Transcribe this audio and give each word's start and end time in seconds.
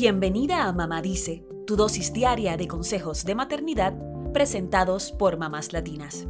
Bienvenida 0.00 0.68
a 0.68 0.72
Mamá 0.72 1.02
Dice, 1.02 1.44
tu 1.66 1.74
dosis 1.74 2.12
diaria 2.12 2.56
de 2.56 2.68
consejos 2.68 3.24
de 3.24 3.34
maternidad 3.34 3.98
presentados 4.32 5.10
por 5.10 5.38
mamás 5.38 5.72
latinas. 5.72 6.28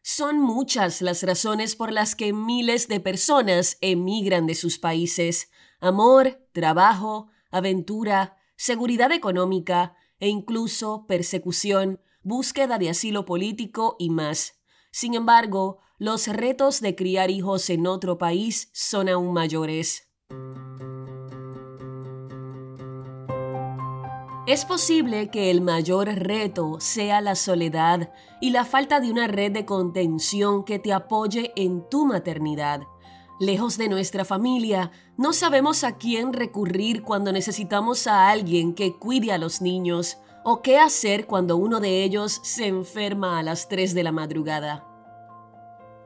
Son 0.00 0.40
muchas 0.40 1.02
las 1.02 1.22
razones 1.22 1.76
por 1.76 1.92
las 1.92 2.16
que 2.16 2.32
miles 2.32 2.88
de 2.88 2.98
personas 2.98 3.76
emigran 3.82 4.46
de 4.46 4.54
sus 4.54 4.78
países. 4.78 5.50
Amor, 5.80 6.40
trabajo, 6.52 7.28
aventura, 7.50 8.38
seguridad 8.56 9.12
económica 9.12 9.96
e 10.18 10.28
incluso 10.28 11.04
persecución, 11.06 12.00
búsqueda 12.22 12.78
de 12.78 12.88
asilo 12.88 13.26
político 13.26 13.96
y 13.98 14.08
más. 14.08 14.54
Sin 14.92 15.12
embargo, 15.12 15.80
los 15.98 16.26
retos 16.26 16.82
de 16.82 16.94
criar 16.94 17.30
hijos 17.30 17.70
en 17.70 17.86
otro 17.86 18.18
país 18.18 18.68
son 18.74 19.08
aún 19.08 19.32
mayores. 19.32 20.10
Es 24.46 24.64
posible 24.64 25.30
que 25.30 25.50
el 25.50 25.60
mayor 25.60 26.08
reto 26.08 26.76
sea 26.80 27.20
la 27.20 27.34
soledad 27.34 28.12
y 28.40 28.50
la 28.50 28.64
falta 28.64 29.00
de 29.00 29.10
una 29.10 29.26
red 29.26 29.52
de 29.52 29.64
contención 29.64 30.64
que 30.64 30.78
te 30.78 30.92
apoye 30.92 31.52
en 31.56 31.88
tu 31.88 32.04
maternidad. 32.04 32.82
Lejos 33.40 33.76
de 33.76 33.88
nuestra 33.88 34.24
familia, 34.24 34.92
no 35.16 35.32
sabemos 35.32 35.82
a 35.82 35.96
quién 35.96 36.32
recurrir 36.32 37.02
cuando 37.02 37.32
necesitamos 37.32 38.06
a 38.06 38.28
alguien 38.28 38.74
que 38.74 38.96
cuide 38.98 39.32
a 39.32 39.38
los 39.38 39.60
niños 39.62 40.18
o 40.44 40.62
qué 40.62 40.78
hacer 40.78 41.26
cuando 41.26 41.56
uno 41.56 41.80
de 41.80 42.04
ellos 42.04 42.38
se 42.44 42.66
enferma 42.66 43.38
a 43.38 43.42
las 43.42 43.68
3 43.68 43.94
de 43.94 44.04
la 44.04 44.12
madrugada. 44.12 44.95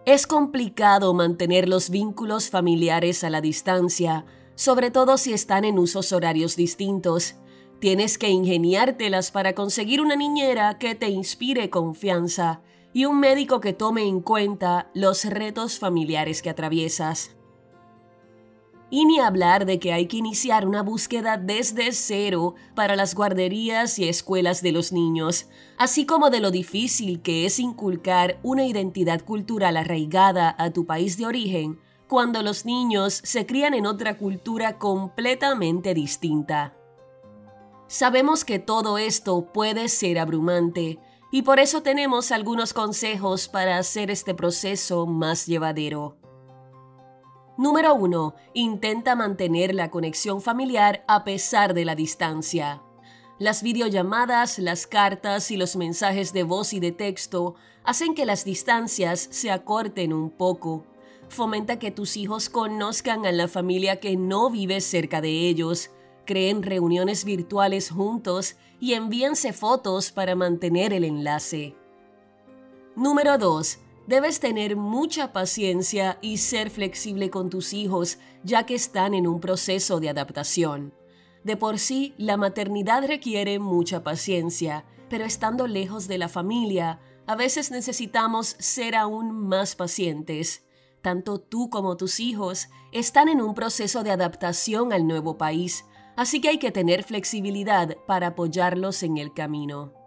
Es 0.07 0.27
complicado 0.27 1.13
mantener 1.13 1.69
los 1.69 1.91
vínculos 1.91 2.49
familiares 2.49 3.23
a 3.23 3.29
la 3.29 3.43
distancia, 3.43 4.25
sobre 4.55 4.91
todo 4.91 5.19
si 5.19 5.35
están 5.35 5.65
en 5.65 5.79
usos 5.79 6.13
horarios 6.13 6.57
distintos. 6.57 7.37
Tienes 7.81 8.17
que 8.17 8.31
ingeniártelas 8.31 9.31
para 9.31 9.55
conseguir 9.55 10.01
una 10.01 10.17
niñera 10.17 10.79
que 10.79 10.95
te 10.95 11.11
inspire 11.11 11.69
confianza 11.69 12.63
y 12.95 13.05
un 13.05 13.21
médico 13.21 13.61
que 13.61 13.75
tome 13.75 14.05
en 14.05 14.21
cuenta 14.21 14.91
los 14.95 15.25
retos 15.25 15.79
familiares 15.79 16.41
que 16.41 16.51
atraviesas. 16.51 17.37
Y 18.91 19.05
ni 19.05 19.21
hablar 19.21 19.67
de 19.67 19.79
que 19.79 19.93
hay 19.93 20.07
que 20.07 20.17
iniciar 20.17 20.67
una 20.67 20.83
búsqueda 20.83 21.37
desde 21.37 21.93
cero 21.93 22.57
para 22.75 22.97
las 22.97 23.15
guarderías 23.15 23.99
y 24.01 24.09
escuelas 24.09 24.63
de 24.63 24.73
los 24.73 24.93
niños, 24.93 25.47
así 25.79 26.07
como 26.07 26.29
de 26.29 26.41
lo 26.41 26.51
difícil 26.51 27.23
que 27.23 27.47
es 27.47 27.61
inculcar 27.61 28.41
una 28.43 28.67
identidad 28.67 29.25
cultural 29.25 29.77
arraigada 29.77 30.55
a 30.59 30.71
tu 30.71 30.87
país 30.87 31.17
de 31.17 31.27
origen 31.27 31.79
cuando 32.09 32.43
los 32.43 32.67
niños 32.67 33.21
se 33.23 33.47
crían 33.47 33.73
en 33.73 33.87
otra 33.87 34.19
cultura 34.19 34.79
completamente 34.79 35.95
distinta. 35.95 36.75
Sabemos 37.87 38.45
que 38.45 38.59
todo 38.59 38.99
esto 38.99 39.53
puede 39.53 39.89
ser 39.89 40.19
abrumante 40.19 40.99
y 41.33 41.43
por 41.43 41.61
eso 41.61 41.83
tenemos 41.83 42.33
algunos 42.33 42.73
consejos 42.73 43.49
para 43.49 43.79
hacer 43.79 44.11
este 44.11 44.35
proceso 44.35 45.07
más 45.07 45.47
llevadero. 45.47 46.20
Número 47.61 47.95
1. 47.95 48.35
Intenta 48.55 49.15
mantener 49.15 49.75
la 49.75 49.91
conexión 49.91 50.41
familiar 50.41 51.05
a 51.07 51.25
pesar 51.25 51.75
de 51.75 51.85
la 51.85 51.95
distancia. 51.95 52.81
Las 53.39 53.63
videollamadas, 53.63 54.59
las 54.59 54.87
cartas 54.87 55.51
y 55.51 55.59
los 55.59 55.77
mensajes 55.77 56.33
de 56.33 56.43
voz 56.43 56.73
y 56.73 56.81
de 56.81 56.93
texto 56.93 57.57
hacen 57.85 58.15
que 58.15 58.25
las 58.25 58.47
distancias 58.47 59.29
se 59.31 59.51
acorten 59.51 60.15
un 60.15 60.31
poco. 60.31 60.87
Fomenta 61.29 61.79
que 61.79 61.91
tus 61.91 62.17
hijos 62.17 62.49
conozcan 62.49 63.27
a 63.27 63.31
la 63.31 63.47
familia 63.47 64.01
que 64.01 64.17
no 64.17 64.49
vive 64.49 64.81
cerca 64.81 65.21
de 65.21 65.47
ellos, 65.47 65.91
creen 66.25 66.63
reuniones 66.63 67.27
virtuales 67.27 67.91
juntos 67.91 68.57
y 68.81 68.95
envíense 68.95 69.53
fotos 69.53 70.13
para 70.13 70.35
mantener 70.35 70.95
el 70.95 71.05
enlace. 71.05 71.77
Número 72.97 73.37
2 73.37 73.81
Debes 74.11 74.41
tener 74.41 74.75
mucha 74.75 75.33
paciencia 75.33 76.19
y 76.21 76.39
ser 76.39 76.71
flexible 76.71 77.31
con 77.31 77.49
tus 77.49 77.73
hijos, 77.73 78.19
ya 78.43 78.67
que 78.67 78.75
están 78.75 79.15
en 79.15 79.29
un 79.29 79.39
proceso 79.39 80.01
de 80.01 80.09
adaptación. 80.09 80.93
De 81.45 81.57
por 81.57 81.79
sí, 81.79 82.13
la 82.19 82.37
maternidad 82.37 83.07
requiere 83.07 83.61
mucha 83.61 84.03
paciencia, 84.03 84.85
pero 85.09 85.25
estando 85.25 85.69
lejos 85.69 86.09
de 86.09 86.19
la 86.19 86.29
familia, 86.29 86.99
a 87.29 87.37
veces 87.37 87.71
necesitamos 87.71 88.57
ser 88.59 88.97
aún 88.97 89.31
más 89.47 89.77
pacientes. 89.77 90.65
Tanto 91.03 91.39
tú 91.39 91.71
como 91.71 91.97
tus 91.97 92.19
hijos 92.19 92.67
están 92.91 93.29
en 93.29 93.41
un 93.41 93.55
proceso 93.55 94.03
de 94.03 94.11
adaptación 94.11 94.93
al 94.93 95.07
nuevo 95.07 95.39
país, 95.39 95.85
así 96.17 96.41
que 96.41 96.49
hay 96.49 96.59
que 96.59 96.73
tener 96.73 97.05
flexibilidad 97.05 97.97
para 98.09 98.27
apoyarlos 98.27 99.05
en 99.05 99.19
el 99.19 99.33
camino. 99.33 100.00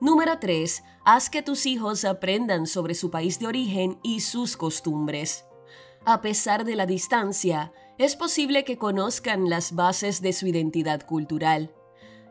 Número 0.00 0.38
3. 0.38 0.82
Haz 1.04 1.28
que 1.28 1.42
tus 1.42 1.66
hijos 1.66 2.06
aprendan 2.06 2.66
sobre 2.66 2.94
su 2.94 3.10
país 3.10 3.38
de 3.38 3.46
origen 3.46 3.98
y 4.02 4.20
sus 4.20 4.56
costumbres. 4.56 5.44
A 6.06 6.22
pesar 6.22 6.64
de 6.64 6.74
la 6.74 6.86
distancia, 6.86 7.74
es 7.98 8.16
posible 8.16 8.64
que 8.64 8.78
conozcan 8.78 9.50
las 9.50 9.74
bases 9.74 10.22
de 10.22 10.32
su 10.32 10.46
identidad 10.46 11.04
cultural. 11.04 11.74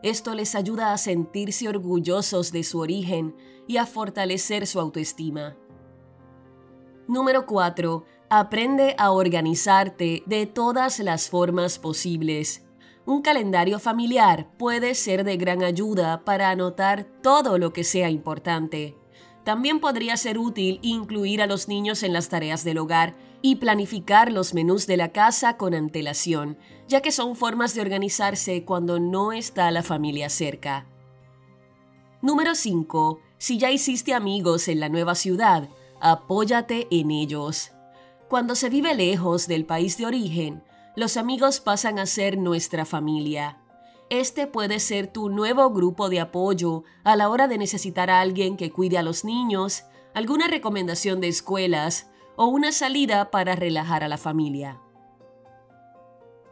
Esto 0.01 0.33
les 0.33 0.55
ayuda 0.55 0.93
a 0.93 0.97
sentirse 0.97 1.69
orgullosos 1.69 2.51
de 2.51 2.63
su 2.63 2.79
origen 2.79 3.35
y 3.67 3.77
a 3.77 3.85
fortalecer 3.85 4.65
su 4.65 4.79
autoestima. 4.79 5.55
Número 7.07 7.45
4. 7.45 8.03
Aprende 8.31 8.95
a 8.97 9.11
organizarte 9.11 10.23
de 10.25 10.47
todas 10.47 10.97
las 10.97 11.29
formas 11.29 11.77
posibles. 11.77 12.65
Un 13.09 13.23
calendario 13.23 13.79
familiar 13.79 14.51
puede 14.59 14.93
ser 14.93 15.23
de 15.23 15.35
gran 15.35 15.63
ayuda 15.63 16.23
para 16.25 16.51
anotar 16.51 17.07
todo 17.23 17.57
lo 17.57 17.73
que 17.73 17.83
sea 17.83 18.11
importante. 18.11 18.95
También 19.43 19.79
podría 19.79 20.15
ser 20.15 20.37
útil 20.37 20.77
incluir 20.83 21.41
a 21.41 21.47
los 21.47 21.67
niños 21.67 22.03
en 22.03 22.13
las 22.13 22.29
tareas 22.29 22.63
del 22.63 22.77
hogar 22.77 23.15
y 23.41 23.55
planificar 23.55 24.31
los 24.31 24.53
menús 24.53 24.85
de 24.85 24.95
la 24.95 25.11
casa 25.11 25.57
con 25.57 25.73
antelación, 25.73 26.59
ya 26.87 27.01
que 27.01 27.11
son 27.11 27.35
formas 27.35 27.73
de 27.73 27.81
organizarse 27.81 28.63
cuando 28.63 28.99
no 28.99 29.31
está 29.31 29.71
la 29.71 29.81
familia 29.81 30.29
cerca. 30.29 30.85
Número 32.21 32.53
5. 32.53 33.21
Si 33.39 33.57
ya 33.57 33.71
hiciste 33.71 34.13
amigos 34.13 34.67
en 34.67 34.79
la 34.79 34.89
nueva 34.89 35.15
ciudad, 35.15 35.67
apóyate 35.99 36.87
en 36.91 37.09
ellos. 37.09 37.71
Cuando 38.27 38.53
se 38.53 38.69
vive 38.69 38.93
lejos 38.93 39.47
del 39.47 39.65
país 39.65 39.97
de 39.97 40.05
origen, 40.05 40.61
los 40.95 41.17
amigos 41.17 41.59
pasan 41.59 41.99
a 41.99 42.05
ser 42.05 42.37
nuestra 42.37 42.85
familia. 42.85 43.57
Este 44.09 44.47
puede 44.47 44.79
ser 44.79 45.07
tu 45.07 45.29
nuevo 45.29 45.69
grupo 45.69 46.09
de 46.09 46.19
apoyo 46.19 46.83
a 47.03 47.15
la 47.15 47.29
hora 47.29 47.47
de 47.47 47.57
necesitar 47.57 48.09
a 48.09 48.21
alguien 48.21 48.57
que 48.57 48.71
cuide 48.71 48.97
a 48.97 49.03
los 49.03 49.23
niños, 49.23 49.83
alguna 50.13 50.47
recomendación 50.47 51.21
de 51.21 51.27
escuelas 51.27 52.09
o 52.35 52.47
una 52.47 52.71
salida 52.71 53.29
para 53.29 53.55
relajar 53.55 54.03
a 54.03 54.07
la 54.07 54.17
familia. 54.17 54.79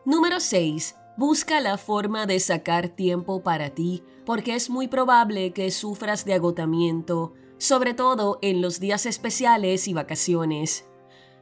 Número 0.05 0.39
6. 0.39 0.95
Busca 1.17 1.59
la 1.59 1.77
forma 1.77 2.27
de 2.27 2.39
sacar 2.39 2.89
tiempo 2.89 3.41
para 3.41 3.71
ti 3.71 4.03
porque 4.25 4.53
es 4.53 4.69
muy 4.69 4.87
probable 4.87 5.51
que 5.51 5.71
sufras 5.71 6.25
de 6.25 6.33
agotamiento, 6.33 7.33
sobre 7.57 7.93
todo 7.93 8.37
en 8.41 8.61
los 8.61 8.79
días 8.79 9.05
especiales 9.07 9.87
y 9.87 9.93
vacaciones. 9.93 10.85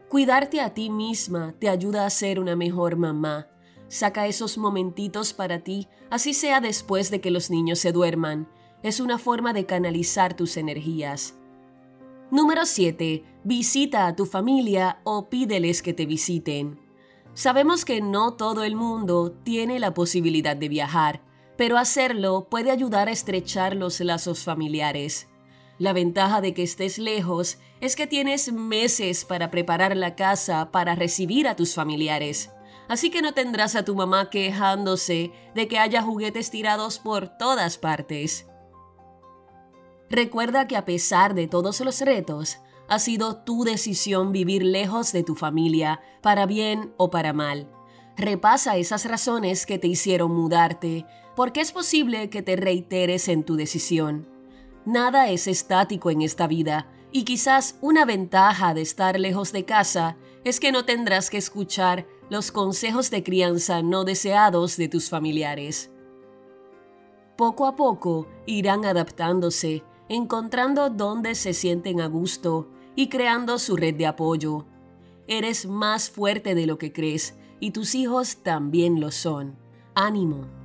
Cuidarte 0.10 0.62
a 0.62 0.74
ti 0.74 0.90
misma 0.90 1.56
te 1.60 1.68
ayuda 1.68 2.06
a 2.06 2.10
ser 2.10 2.40
una 2.40 2.56
mejor 2.56 2.96
mamá. 2.96 3.48
Saca 3.88 4.28
esos 4.28 4.58
momentitos 4.58 5.34
para 5.34 5.60
ti, 5.60 5.88
así 6.10 6.34
sea 6.34 6.62
después 6.62 7.12
de 7.12 7.22
que 7.22 7.32
los 7.32 7.50
niños 7.50 7.80
se 7.80 7.92
duerman. 7.92 8.48
Es 8.84 9.00
una 9.00 9.18
forma 9.18 9.52
de 9.52 9.66
canalizar 9.66 10.36
tus 10.36 10.58
energías. 10.58 11.36
Número 12.30 12.66
7. 12.66 13.24
Visita 13.44 14.08
a 14.08 14.16
tu 14.16 14.26
familia 14.26 15.00
o 15.04 15.30
pídeles 15.30 15.82
que 15.82 15.94
te 15.94 16.06
visiten. 16.06 16.80
Sabemos 17.34 17.84
que 17.84 18.02
no 18.02 18.34
todo 18.34 18.64
el 18.64 18.76
mundo 18.76 19.32
tiene 19.44 19.80
la 19.80 19.94
posibilidad 19.94 20.56
de 20.56 20.70
viajar, 20.70 21.22
pero 21.58 21.78
hacerlo 21.78 22.48
puede 22.50 22.72
ayudar 22.72 23.08
a 23.08 23.12
estrechar 23.12 23.76
los 23.76 24.00
lazos 24.00 24.44
familiares. 24.44 25.28
La 25.78 25.92
ventaja 25.92 26.40
de 26.40 26.54
que 26.54 26.64
estés 26.64 26.98
lejos 26.98 27.58
es 27.82 27.96
que 27.96 28.08
tienes 28.08 28.52
meses 28.52 29.26
para 29.26 29.52
preparar 29.52 29.96
la 29.98 30.16
casa 30.16 30.72
para 30.72 30.96
recibir 30.96 31.48
a 31.48 31.56
tus 31.56 31.76
familiares. 31.76 32.52
Así 32.88 33.10
que 33.10 33.22
no 33.22 33.34
tendrás 33.34 33.76
a 33.76 33.84
tu 33.84 33.96
mamá 33.96 34.30
quejándose 34.30 35.32
de 35.54 35.68
que 35.68 35.80
haya 35.80 36.02
juguetes 36.02 36.50
tirados 36.50 37.00
por 37.00 37.38
todas 37.38 37.78
partes. 37.78 38.48
Recuerda 40.10 40.68
que 40.68 40.78
a 40.78 40.86
pesar 40.86 41.34
de 41.34 41.48
todos 41.48 41.82
los 41.82 42.00
retos, 42.02 42.60
ha 42.88 43.00
sido 43.00 43.38
tu 43.38 43.64
decisión 43.64 44.32
vivir 44.32 44.64
lejos 44.64 45.12
de 45.12 45.24
tu 45.24 45.36
familia, 45.36 46.02
para 46.22 46.46
bien 46.46 46.94
o 46.98 47.10
para 47.10 47.34
mal. 47.34 47.72
Repasa 48.16 48.78
esas 48.78 49.06
razones 49.06 49.66
que 49.66 49.80
te 49.80 49.88
hicieron 49.88 50.32
mudarte, 50.32 51.06
porque 51.36 51.62
es 51.62 51.72
posible 51.72 52.30
que 52.30 52.44
te 52.44 52.56
reiteres 52.56 53.28
en 53.28 53.44
tu 53.44 53.56
decisión. 53.56 54.35
Nada 54.86 55.30
es 55.30 55.48
estático 55.48 56.12
en 56.12 56.22
esta 56.22 56.46
vida 56.46 56.88
y 57.12 57.24
quizás 57.24 57.78
una 57.82 58.06
ventaja 58.06 58.74
de 58.74 58.82
estar 58.82 59.20
lejos 59.20 59.52
de 59.52 59.66
casa 59.66 60.16
es 60.44 60.60
que 60.60 60.72
no 60.72 60.86
tendrás 60.86 61.32
que 61.32 61.38
escuchar 61.38 62.06
los 62.30 62.52
consejos 62.52 63.10
de 63.10 63.24
crianza 63.24 63.82
no 63.82 64.04
deseados 64.04 64.78
de 64.78 64.88
tus 64.88 65.10
familiares. 65.10 65.92
Poco 67.36 67.66
a 67.66 67.76
poco 67.76 68.28
irán 68.46 68.86
adaptándose, 68.86 69.84
encontrando 70.08 70.90
dónde 70.90 71.34
se 71.34 71.54
sienten 71.54 72.00
a 72.00 72.08
gusto 72.08 72.70
y 72.96 73.10
creando 73.10 73.58
su 73.58 73.76
red 73.76 73.96
de 73.96 74.06
apoyo. 74.06 74.66
Eres 75.28 75.66
más 75.66 76.12
fuerte 76.12 76.54
de 76.54 76.68
lo 76.68 76.78
que 76.78 76.94
crees 76.94 77.36
y 77.60 77.72
tus 77.72 77.96
hijos 77.96 78.44
también 78.44 79.00
lo 79.00 79.12
son. 79.12 79.58
Ánimo. 79.96 80.65